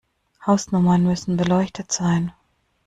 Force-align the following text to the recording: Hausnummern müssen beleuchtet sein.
Hausnummern 0.47 1.03
müssen 1.03 1.37
beleuchtet 1.37 1.91
sein. 1.91 2.33